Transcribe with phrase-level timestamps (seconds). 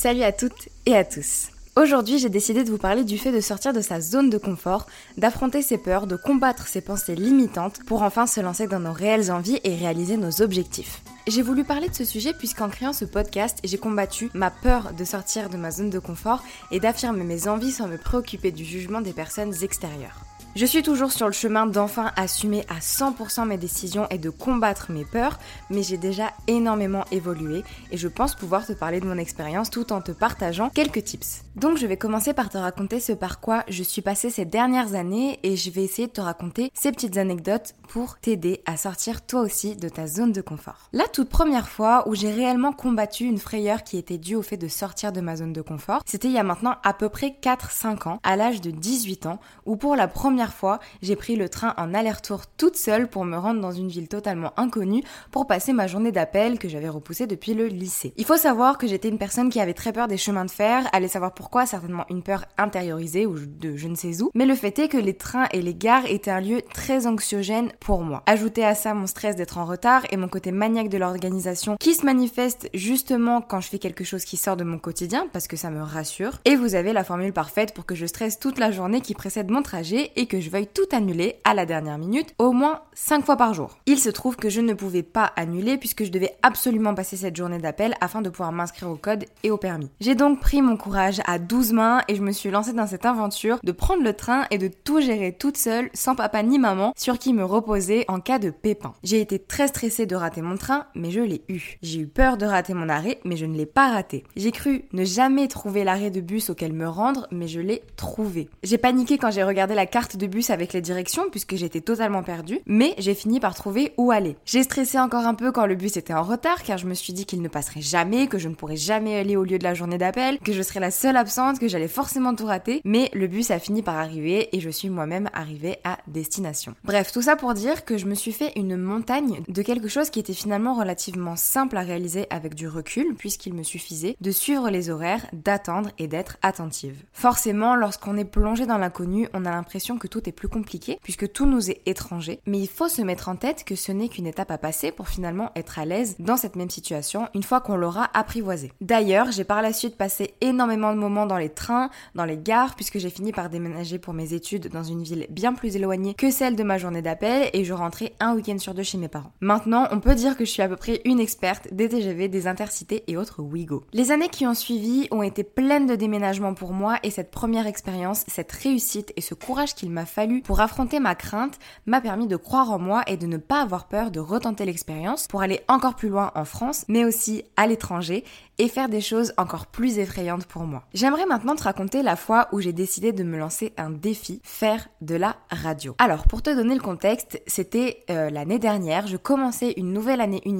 [0.00, 1.48] Salut à toutes et à tous.
[1.74, 4.86] Aujourd'hui, j'ai décidé de vous parler du fait de sortir de sa zone de confort,
[5.16, 9.32] d'affronter ses peurs, de combattre ses pensées limitantes pour enfin se lancer dans nos réelles
[9.32, 11.02] envies et réaliser nos objectifs.
[11.28, 15.04] J'ai voulu parler de ce sujet puisqu'en créant ce podcast, j'ai combattu ma peur de
[15.04, 19.02] sortir de ma zone de confort et d'affirmer mes envies sans me préoccuper du jugement
[19.02, 20.24] des personnes extérieures.
[20.56, 24.90] Je suis toujours sur le chemin d'enfin assumer à 100% mes décisions et de combattre
[24.90, 25.38] mes peurs,
[25.70, 29.92] mais j'ai déjà énormément évolué et je pense pouvoir te parler de mon expérience tout
[29.92, 31.44] en te partageant quelques tips.
[31.54, 34.94] Donc je vais commencer par te raconter ce par quoi je suis passée ces dernières
[34.94, 39.24] années et je vais essayer de te raconter ces petites anecdotes pour t'aider à sortir
[39.24, 40.88] toi aussi de ta zone de confort.
[40.92, 44.56] La toute première fois où j'ai réellement combattu une frayeur qui était due au fait
[44.56, 47.34] de sortir de ma zone de confort, c'était il y a maintenant à peu près
[47.42, 51.48] 4-5 ans, à l'âge de 18 ans, où pour la première fois, j'ai pris le
[51.48, 55.02] train en aller-retour toute seule pour me rendre dans une ville totalement inconnue
[55.32, 58.14] pour passer ma journée d'appel que j'avais repoussée depuis le lycée.
[58.16, 60.88] Il faut savoir que j'étais une personne qui avait très peur des chemins de fer,
[60.92, 64.54] allez savoir pourquoi, certainement une peur intériorisée ou de je ne sais où, mais le
[64.54, 68.22] fait est que les trains et les gares étaient un lieu très anxiogène pour moi.
[68.26, 71.94] Ajouté à ça mon stress d'être en retard et mon côté maniaque de l'organisation qui
[71.94, 75.56] se manifeste justement quand je fais quelque chose qui sort de mon quotidien parce que
[75.56, 76.40] ça me rassure.
[76.44, 79.50] Et vous avez la formule parfaite pour que je stresse toute la journée qui précède
[79.50, 83.24] mon trajet et que je veuille tout annuler à la dernière minute, au moins 5
[83.24, 83.78] fois par jour.
[83.86, 87.36] Il se trouve que je ne pouvais pas annuler puisque je devais absolument passer cette
[87.36, 89.90] journée d'appel afin de pouvoir m'inscrire au code et au permis.
[90.00, 93.06] J'ai donc pris mon courage à 12 mains et je me suis lancée dans cette
[93.06, 96.92] aventure de prendre le train et de tout gérer toute seule, sans papa ni maman,
[96.96, 98.94] sur qui me reposer en cas de pépin.
[99.02, 101.78] J'ai été très stressée de rater mon train, mais je l'ai eu.
[101.82, 104.24] J'ai eu peur de rater mon arrêt, mais je ne l'ai pas raté.
[104.36, 108.48] J'ai cru ne jamais trouver l'arrêt de bus auquel me rendre, mais je l'ai trouvé.
[108.62, 112.22] J'ai paniqué quand j'ai regardé la carte de bus avec les directions puisque j'étais totalement
[112.22, 114.36] perdue, mais j'ai fini par trouver où aller.
[114.44, 117.12] J'ai stressé encore un peu quand le bus était en retard car je me suis
[117.12, 119.74] dit qu'il ne passerait jamais, que je ne pourrais jamais aller au lieu de la
[119.74, 123.26] journée d'appel, que je serais la seule absente, que j'allais forcément tout rater, mais le
[123.26, 126.74] bus a fini par arriver et je suis moi-même arrivée à destination.
[126.84, 130.10] Bref, tout ça pour dire que je me suis fait une montagne de quelque chose
[130.10, 130.87] qui était finalement relativement
[131.36, 136.08] simple à réaliser avec du recul puisqu'il me suffisait de suivre les horaires, d'attendre et
[136.08, 137.02] d'être attentive.
[137.12, 141.30] Forcément, lorsqu'on est plongé dans l'inconnu, on a l'impression que tout est plus compliqué puisque
[141.32, 144.26] tout nous est étranger, mais il faut se mettre en tête que ce n'est qu'une
[144.26, 147.76] étape à passer pour finalement être à l'aise dans cette même situation une fois qu'on
[147.76, 148.72] l'aura apprivoisée.
[148.80, 152.74] D'ailleurs, j'ai par la suite passé énormément de moments dans les trains, dans les gares,
[152.74, 156.30] puisque j'ai fini par déménager pour mes études dans une ville bien plus éloignée que
[156.30, 159.32] celle de ma journée d'appel et je rentrais un week-end sur deux chez mes parents.
[159.40, 162.46] Maintenant, on peut dire que je suis à peu près une experte des TGV, des
[162.46, 163.84] intercités et autres Wigo.
[163.94, 167.66] Les années qui ont suivi ont été pleines de déménagements pour moi et cette première
[167.66, 172.26] expérience, cette réussite et ce courage qu'il m'a fallu pour affronter ma crainte m'a permis
[172.26, 175.60] de croire en moi et de ne pas avoir peur de retenter l'expérience pour aller
[175.68, 178.24] encore plus loin en France, mais aussi à l'étranger
[178.58, 180.82] et faire des choses encore plus effrayantes pour moi.
[180.92, 184.88] J'aimerais maintenant te raconter la fois où j'ai décidé de me lancer un défi, faire
[185.00, 185.94] de la radio.
[185.98, 190.42] Alors pour te donner le contexte, c'était euh, l'année dernière, je commençais une nouvelle année
[190.44, 190.57] universitaire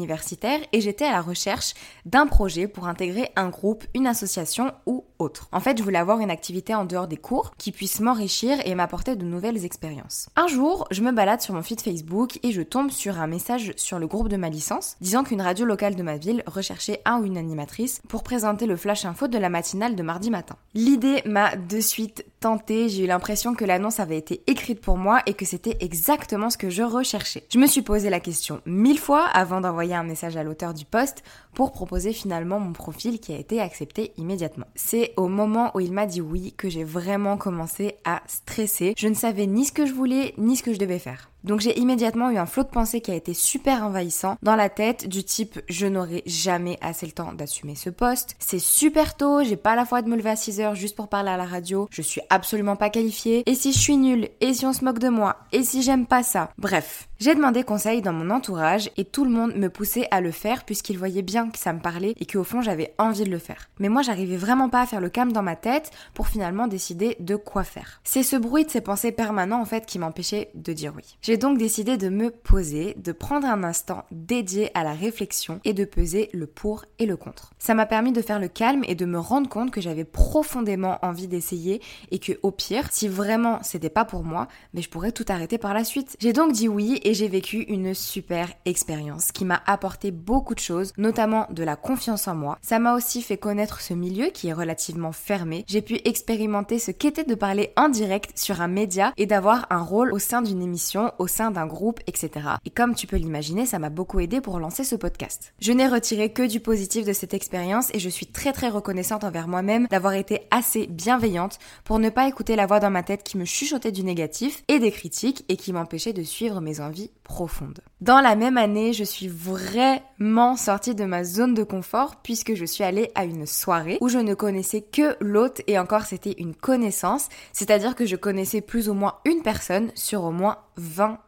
[0.73, 1.75] et j'étais à la recherche
[2.05, 5.49] d'un projet pour intégrer un groupe, une association ou autre.
[5.53, 8.75] En fait, je voulais avoir une activité en dehors des cours qui puisse m'enrichir et
[8.75, 10.29] m'apporter de nouvelles expériences.
[10.37, 13.73] Un jour, je me balade sur mon feed Facebook et je tombe sur un message
[13.77, 17.21] sur le groupe de ma licence disant qu'une radio locale de ma ville recherchait un
[17.21, 20.56] ou une animatrice pour présenter le flash info de la matinale de mardi matin.
[20.75, 25.21] L'idée m'a de suite tentée, j'ai eu l'impression que l'annonce avait été écrite pour moi
[25.27, 27.45] et que c'était exactement ce que je recherchais.
[27.50, 30.85] Je me suis posé la question mille fois avant d'envoyer un message à l'auteur du
[30.85, 31.23] poste
[31.55, 34.67] pour proposer finalement mon profil qui a été accepté immédiatement.
[34.75, 38.94] C'est au moment où il m'a dit oui que j'ai vraiment commencé à stresser.
[38.96, 41.31] Je ne savais ni ce que je voulais ni ce que je devais faire.
[41.49, 44.69] Donc j'ai immédiatement eu un flot de pensée qui a été super envahissant dans la
[44.69, 49.43] tête du type je n'aurai jamais assez le temps d'assumer ce poste, c'est super tôt,
[49.43, 51.47] j'ai pas la foi de me lever à 6 heures juste pour parler à la
[51.47, 54.85] radio, je suis absolument pas qualifiée, et si je suis nulle, et si on se
[54.85, 57.09] moque de moi, et si j'aime pas ça, bref.
[57.21, 60.62] J'ai demandé conseil dans mon entourage et tout le monde me poussait à le faire
[60.62, 63.69] puisqu'il voyait bien que ça me parlait et qu'au fond j'avais envie de le faire.
[63.81, 67.17] Mais moi j'arrivais vraiment pas à faire le calme dans ma tête pour finalement décider
[67.19, 68.00] de quoi faire.
[68.05, 71.17] C'est ce bruit de ces pensées permanents en fait qui m'empêchait de dire oui.
[71.38, 75.85] Donc décidé de me poser, de prendre un instant dédié à la réflexion et de
[75.85, 77.52] peser le pour et le contre.
[77.58, 80.99] Ça m'a permis de faire le calme et de me rendre compte que j'avais profondément
[81.02, 81.81] envie d'essayer
[82.11, 85.58] et que au pire, si vraiment c'était pas pour moi, mais je pourrais tout arrêter
[85.58, 86.17] par la suite.
[86.20, 90.61] J'ai donc dit oui et j'ai vécu une super expérience qui m'a apporté beaucoup de
[90.61, 92.58] choses, notamment de la confiance en moi.
[92.62, 95.64] Ça m'a aussi fait connaître ce milieu qui est relativement fermé.
[95.67, 99.82] J'ai pu expérimenter ce qu'était de parler en direct sur un média et d'avoir un
[99.82, 102.31] rôle au sein d'une émission, au sein d'un groupe, etc.
[102.65, 105.53] Et comme tu peux l'imaginer, ça m'a beaucoup aidé pour lancer ce podcast.
[105.61, 109.25] Je n'ai retiré que du positif de cette expérience et je suis très très reconnaissante
[109.25, 113.23] envers moi-même d'avoir été assez bienveillante pour ne pas écouter la voix dans ma tête
[113.23, 117.11] qui me chuchotait du négatif et des critiques et qui m'empêchait de suivre mes envies
[117.29, 117.81] profonde.
[118.01, 122.65] Dans la même année, je suis vraiment sortie de ma zone de confort puisque je
[122.65, 126.55] suis allée à une soirée où je ne connaissais que l'hôte et encore c'était une
[126.55, 131.19] connaissance, c'est-à-dire que je connaissais plus ou moins une personne sur au moins 20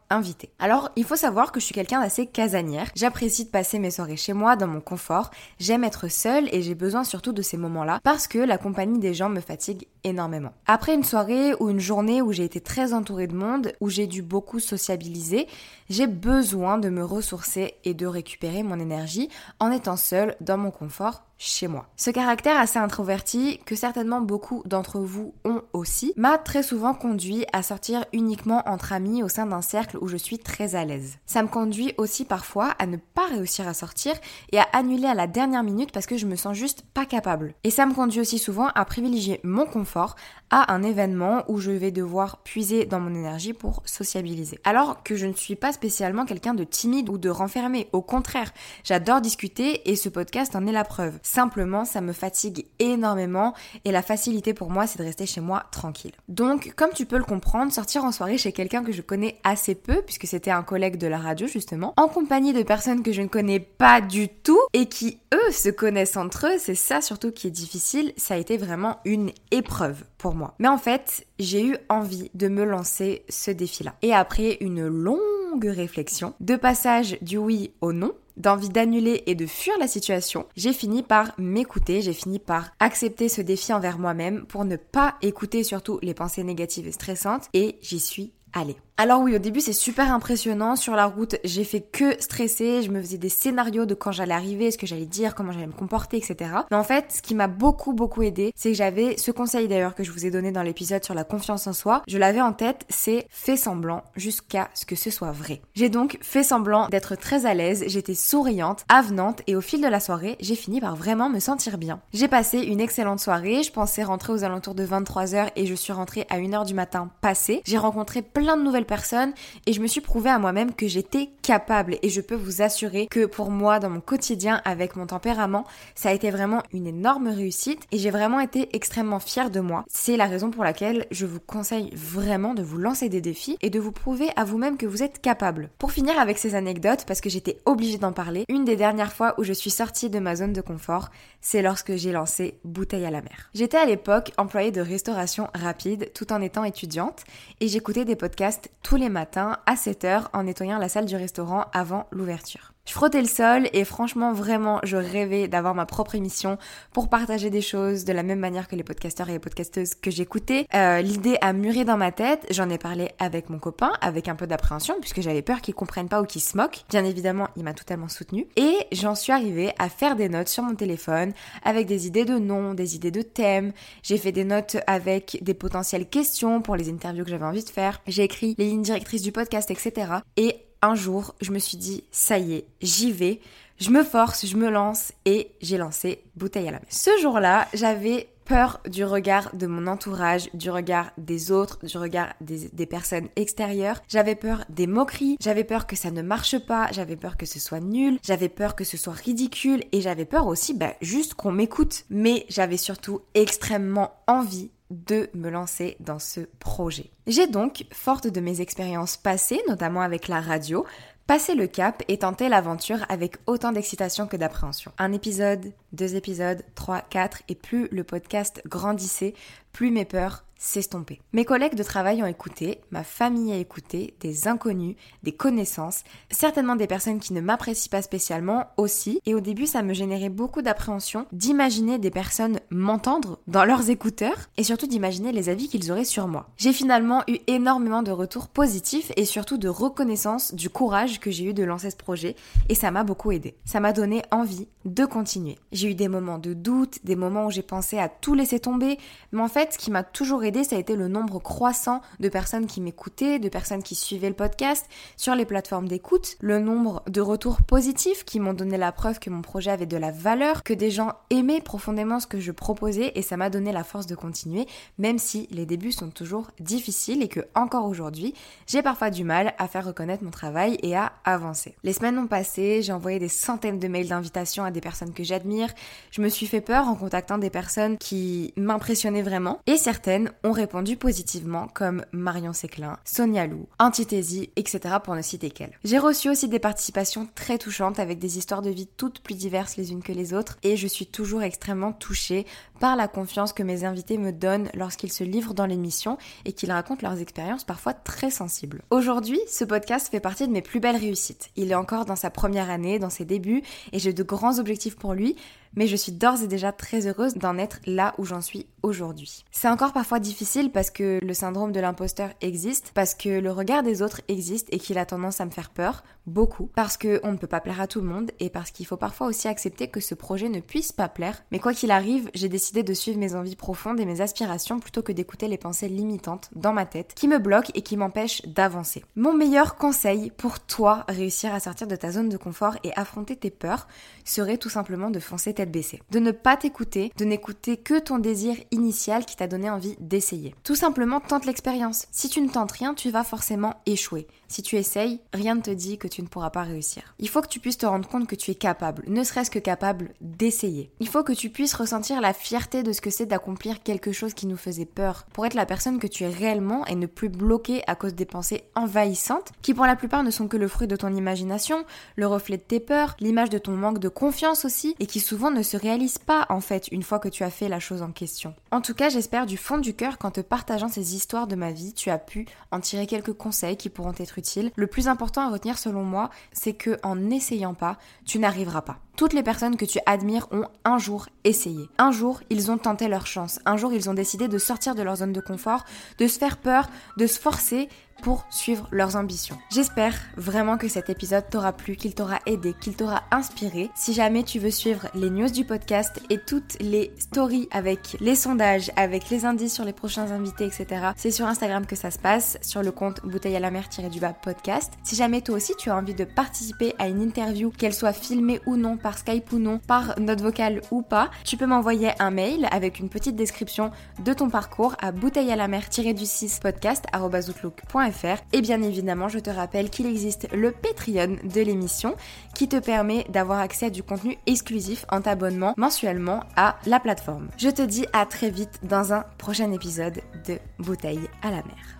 [0.59, 2.91] Alors, il faut savoir que je suis quelqu'un d'assez casanière.
[2.95, 5.31] J'apprécie de passer mes soirées chez moi, dans mon confort.
[5.57, 9.13] J'aime être seule et j'ai besoin surtout de ces moments-là parce que la compagnie des
[9.13, 10.51] gens me fatigue énormément.
[10.65, 14.07] Après une soirée ou une journée où j'ai été très entourée de monde, où j'ai
[14.07, 15.47] dû beaucoup sociabiliser,
[15.89, 19.29] j'ai besoin de me ressourcer et de récupérer mon énergie
[19.59, 21.87] en étant seule dans mon confort chez moi.
[21.97, 27.45] Ce caractère assez introverti, que certainement beaucoup d'entre vous ont aussi, m'a très souvent conduit
[27.51, 31.17] à sortir uniquement entre amis au sein d'un cercle où je suis très à l'aise.
[31.25, 34.13] Ça me conduit aussi parfois à ne pas réussir à sortir
[34.51, 37.55] et à annuler à la dernière minute parce que je me sens juste pas capable.
[37.63, 40.15] Et ça me conduit aussi souvent à privilégier mon confort
[40.51, 44.59] à un événement où je vais devoir puiser dans mon énergie pour sociabiliser.
[44.65, 48.53] Alors que je ne suis pas spécialement quelqu'un de timide ou de renfermé, au contraire,
[48.83, 51.17] j'adore discuter et ce podcast en est la preuve.
[51.23, 53.53] Simplement, ça me fatigue énormément
[53.85, 56.11] et la facilité pour moi, c'est de rester chez moi tranquille.
[56.27, 59.73] Donc, comme tu peux le comprendre, sortir en soirée chez quelqu'un que je connais assez
[59.73, 63.21] peu, puisque c'était un collègue de la radio justement, en compagnie de personnes que je
[63.21, 67.31] ne connais pas du tout et qui eux se connaissent entre eux, c'est ça surtout
[67.31, 70.40] qui est difficile, ça a été vraiment une épreuve pour moi.
[70.59, 73.95] Mais en fait, j'ai eu envie de me lancer ce défi-là.
[74.01, 79.45] Et après une longue réflexion, de passage du oui au non, d'envie d'annuler et de
[79.45, 84.45] fuir la situation, j'ai fini par m'écouter, j'ai fini par accepter ce défi envers moi-même
[84.45, 88.77] pour ne pas écouter surtout les pensées négatives et stressantes et j'y suis allée.
[89.01, 90.75] Alors oui, au début c'est super impressionnant.
[90.75, 92.83] Sur la route, j'ai fait que stresser.
[92.83, 95.65] Je me faisais des scénarios de quand j'allais arriver, ce que j'allais dire, comment j'allais
[95.65, 96.51] me comporter, etc.
[96.69, 99.95] Mais en fait, ce qui m'a beaucoup beaucoup aidé, c'est que j'avais ce conseil d'ailleurs
[99.95, 102.03] que je vous ai donné dans l'épisode sur la confiance en soi.
[102.07, 105.63] Je l'avais en tête, c'est fais semblant jusqu'à ce que ce soit vrai.
[105.73, 107.83] J'ai donc fait semblant d'être très à l'aise.
[107.87, 111.79] J'étais souriante, avenante et au fil de la soirée, j'ai fini par vraiment me sentir
[111.79, 112.01] bien.
[112.13, 113.63] J'ai passé une excellente soirée.
[113.63, 117.09] Je pensais rentrer aux alentours de 23h et je suis rentrée à 1h du matin
[117.21, 117.63] passé.
[117.65, 119.31] J'ai rencontré plein de nouvelles personne
[119.67, 123.07] et je me suis prouvé à moi-même que j'étais capable et je peux vous assurer
[123.07, 127.29] que pour moi dans mon quotidien avec mon tempérament ça a été vraiment une énorme
[127.29, 129.85] réussite et j'ai vraiment été extrêmement fière de moi.
[129.87, 133.69] C'est la raison pour laquelle je vous conseille vraiment de vous lancer des défis et
[133.69, 135.69] de vous prouver à vous-même que vous êtes capable.
[135.77, 139.35] Pour finir avec ces anecdotes parce que j'étais obligée d'en parler, une des dernières fois
[139.37, 143.11] où je suis sortie de ma zone de confort, c'est lorsque j'ai lancé Bouteille à
[143.11, 143.49] la mer.
[143.53, 147.23] J'étais à l'époque employée de restauration rapide tout en étant étudiante
[147.61, 151.65] et j'écoutais des podcasts tous les matins à 7h en nettoyant la salle du restaurant
[151.73, 152.70] avant l'ouverture.
[152.85, 156.57] Je frottais le sol et franchement vraiment je rêvais d'avoir ma propre émission
[156.93, 160.09] pour partager des choses de la même manière que les podcasteurs et les podcasteuses que
[160.09, 160.65] j'écoutais.
[160.73, 164.35] Euh, L'idée a mûri dans ma tête, j'en ai parlé avec mon copain avec un
[164.35, 166.83] peu d'appréhension puisque j'avais peur qu'il comprenne pas ou qu'il se moque.
[166.89, 170.63] Bien évidemment il m'a totalement soutenu et j'en suis arrivée à faire des notes sur
[170.63, 171.33] mon téléphone
[171.63, 173.73] avec des idées de noms, des idées de thèmes.
[174.01, 177.69] J'ai fait des notes avec des potentielles questions pour les interviews que j'avais envie de
[177.69, 178.01] faire.
[178.07, 180.13] J'ai écrit les lignes directrices du podcast etc.
[180.35, 183.41] Et un jour, je me suis dit, ça y est, j'y vais,
[183.79, 186.87] je me force, je me lance et j'ai lancé Bouteille à la mer.
[186.89, 192.33] Ce jour-là, j'avais peur du regard de mon entourage, du regard des autres, du regard
[192.41, 194.01] des, personnes extérieures.
[194.09, 197.59] J'avais peur des moqueries, j'avais peur que ça ne marche pas, j'avais peur que ce
[197.59, 201.51] soit nul, j'avais peur que ce soit ridicule et j'avais peur aussi bah, juste qu'on
[201.51, 202.03] m'écoute.
[202.09, 207.09] Mais j'avais surtout extrêmement envie de me lancer dans ce projet.
[207.25, 210.85] J'ai donc, forte de mes expériences passées, notamment avec la radio,
[211.27, 214.91] passé le cap et tenté l'aventure avec autant d'excitation que d'appréhension.
[214.97, 219.33] Un épisode, deux épisodes, trois, quatre, et plus le podcast grandissait,
[219.71, 221.19] plus mes peurs s'estomper.
[221.33, 226.75] Mes collègues de travail ont écouté, ma famille a écouté, des inconnus, des connaissances, certainement
[226.75, 230.61] des personnes qui ne m'apprécient pas spécialement aussi, et au début ça me générait beaucoup
[230.61, 236.05] d'appréhension d'imaginer des personnes m'entendre dans leurs écouteurs, et surtout d'imaginer les avis qu'ils auraient
[236.05, 236.47] sur moi.
[236.57, 241.45] J'ai finalement eu énormément de retours positifs et surtout de reconnaissance du courage que j'ai
[241.45, 242.35] eu de lancer ce projet,
[242.69, 243.55] et ça m'a beaucoup aidé.
[243.65, 245.57] Ça m'a donné envie de continuer.
[245.71, 248.99] J'ai eu des moments de doute, des moments où j'ai pensé à tout laisser tomber,
[249.31, 252.29] mais en fait ce qui m'a toujours aidé ça a été le nombre croissant de
[252.29, 254.85] personnes qui m'écoutaient, de personnes qui suivaient le podcast
[255.17, 259.29] sur les plateformes d'écoute, le nombre de retours positifs qui m'ont donné la preuve que
[259.29, 263.11] mon projet avait de la valeur, que des gens aimaient profondément ce que je proposais
[263.15, 264.67] et ça m'a donné la force de continuer,
[264.97, 268.33] même si les débuts sont toujours difficiles et que encore aujourd'hui,
[268.67, 271.75] j'ai parfois du mal à faire reconnaître mon travail et à avancer.
[271.83, 275.23] Les semaines ont passé, j'ai envoyé des centaines de mails d'invitation à des personnes que
[275.23, 275.69] j'admire,
[276.11, 280.51] je me suis fait peur en contactant des personnes qui m'impressionnaient vraiment et certaines ont
[280.51, 284.95] répondu positivement comme Marion Séclin, Sonia Lou, Antithésie, etc.
[285.03, 285.77] pour ne citer qu'elle.
[285.83, 289.77] J'ai reçu aussi des participations très touchantes avec des histoires de vie toutes plus diverses
[289.77, 292.45] les unes que les autres et je suis toujours extrêmement touchée
[292.79, 296.71] par la confiance que mes invités me donnent lorsqu'ils se livrent dans l'émission et qu'ils
[296.71, 298.81] racontent leurs expériences parfois très sensibles.
[298.89, 301.49] Aujourd'hui, ce podcast fait partie de mes plus belles réussites.
[301.55, 304.95] Il est encore dans sa première année, dans ses débuts et j'ai de grands objectifs
[304.95, 305.35] pour lui,
[305.75, 309.45] mais je suis d'ores et déjà très heureuse d'en être là où j'en suis aujourd'hui.
[309.51, 313.83] C'est encore parfois difficile parce que le syndrome de l'imposteur existe, parce que le regard
[313.83, 317.37] des autres existe et qu'il a tendance à me faire peur, beaucoup, parce qu'on ne
[317.37, 319.99] peut pas plaire à tout le monde et parce qu'il faut parfois aussi accepter que
[319.99, 321.43] ce projet ne puisse pas plaire.
[321.51, 325.03] Mais quoi qu'il arrive, j'ai décidé de suivre mes envies profondes et mes aspirations plutôt
[325.03, 329.03] que d'écouter les pensées limitantes dans ma tête qui me bloquent et qui m'empêchent d'avancer.
[329.15, 333.35] Mon meilleur conseil pour toi réussir à sortir de ta zone de confort et affronter
[333.35, 333.87] tes peurs
[334.25, 336.01] serait tout simplement de foncer baisser.
[336.11, 340.55] De ne pas t'écouter, de n'écouter que ton désir initial qui t'a donné envie d'essayer.
[340.63, 342.07] Tout simplement tente l'expérience.
[342.11, 344.27] Si tu ne tentes rien, tu vas forcément échouer.
[344.51, 347.03] Si tu essayes, rien ne te dit que tu ne pourras pas réussir.
[347.19, 349.59] Il faut que tu puisses te rendre compte que tu es capable, ne serait-ce que
[349.59, 350.91] capable d'essayer.
[350.99, 354.33] Il faut que tu puisses ressentir la fierté de ce que c'est d'accomplir quelque chose
[354.33, 357.29] qui nous faisait peur, pour être la personne que tu es réellement et ne plus
[357.29, 360.89] bloquer à cause des pensées envahissantes, qui pour la plupart ne sont que le fruit
[360.89, 361.85] de ton imagination,
[362.17, 365.51] le reflet de tes peurs, l'image de ton manque de confiance aussi, et qui souvent
[365.51, 368.11] ne se réalise pas en fait une fois que tu as fait la chose en
[368.11, 368.53] question.
[368.71, 371.71] En tout cas, j'espère du fond du cœur qu'en te partageant ces histoires de ma
[371.71, 374.40] vie, tu as pu en tirer quelques conseils qui pourront être
[374.75, 378.99] Le plus important à retenir selon moi, c'est que en n'essayant pas, tu n'arriveras pas.
[379.17, 381.89] Toutes les personnes que tu admires ont un jour essayé.
[381.97, 383.59] Un jour, ils ont tenté leur chance.
[383.65, 385.85] Un jour, ils ont décidé de sortir de leur zone de confort,
[386.17, 387.89] de se faire peur, de se forcer
[388.21, 389.57] pour suivre leurs ambitions.
[389.69, 393.89] J'espère vraiment que cet épisode t'aura plu, qu'il t'aura aidé, qu'il t'aura inspiré.
[393.95, 398.35] Si jamais tu veux suivre les news du podcast et toutes les stories avec les
[398.35, 402.19] sondages, avec les indices sur les prochains invités, etc., c'est sur Instagram que ça se
[402.19, 404.93] passe, sur le compte bouteille à la mer du bas podcast.
[405.03, 408.61] Si jamais toi aussi tu as envie de participer à une interview, qu'elle soit filmée
[408.65, 412.31] ou non, par Skype ou non, par note vocale ou pas, tu peux m'envoyer un
[412.31, 413.91] mail avec une petite description
[414.23, 415.83] de ton parcours à bouteille à la mer
[416.15, 422.15] du 6 podcast.outlook.fr et bien évidemment, je te rappelle qu'il existe le Patreon de l'émission
[422.55, 427.49] qui te permet d'avoir accès à du contenu exclusif en t'abonnement mensuellement à la plateforme.
[427.57, 431.97] Je te dis à très vite dans un prochain épisode de Bouteille à la mer.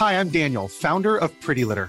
[0.00, 1.88] Hi, I'm Daniel, founder of Pretty Litter.